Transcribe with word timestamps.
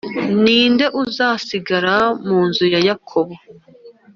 Ni 0.43 0.59
nde 0.71 0.85
uzasigara 1.03 1.95
mu 2.27 2.39
nzu 2.47 2.65
ya 2.73 2.79
Yakobo 2.87 3.33